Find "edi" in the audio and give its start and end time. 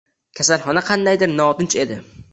1.85-2.03